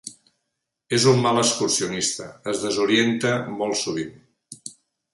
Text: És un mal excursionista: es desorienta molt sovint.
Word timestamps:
És 0.97 1.05
un 1.11 1.21
mal 1.25 1.41
excursionista: 1.41 2.31
es 2.55 2.65
desorienta 2.65 3.37
molt 3.63 3.81
sovint. 3.87 4.21